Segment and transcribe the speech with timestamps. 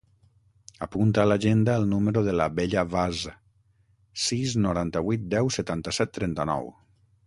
[0.85, 3.23] Apunta a l'agenda el número de la Bella Vaz:
[4.27, 6.73] sis, noranta-vuit, deu, setanta-set, trenta-nou.